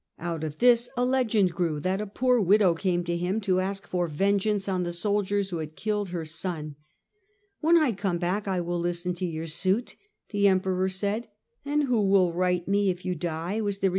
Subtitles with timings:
[0.17, 3.85] Out of this a legend grew that a poor widow came to him to ask
[3.85, 6.75] for vengeance on the soldiers Taken as a who had killed her son.'
[7.61, 9.97] When I come back SSthenjus 1 will listen to your suit,'
[10.29, 11.25] the Emperor said,
[11.65, 13.89] tice in < yvho will right me if you die?' was the art.